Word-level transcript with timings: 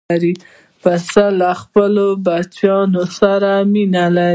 پسه 0.81 1.25
له 1.39 1.49
خپلو 1.61 2.07
بچیانو 2.25 3.03
سره 3.19 3.51
مینه 3.71 4.05
لري. 4.15 4.29